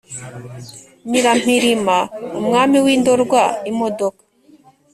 Nyirampirima 1.09 1.97
umwami 2.39 2.77
w'i 2.85 2.95
Ndorwa.-Imodoka. 3.01 4.21